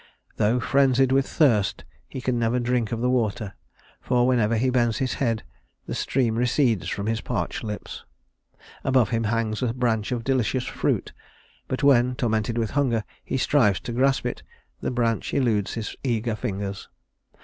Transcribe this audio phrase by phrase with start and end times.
[0.37, 3.53] Though frenzied with thirst he can never drink of the water,
[4.01, 5.43] for whenever he bends his head
[5.85, 8.03] the stream recedes from his parched lips.
[8.83, 11.13] Above him hangs a branch of delicious fruit;
[11.67, 14.41] but when, tormented with hunger, he strives to grasp it,
[14.79, 16.89] the branch eludes his eager fingers.